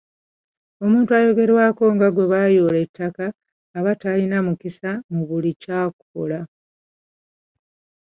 [0.85, 3.25] Omuntu ayogerwako nga gwe baayoola ettaka
[3.77, 6.39] aba talina mukisa mu buli ky’akola.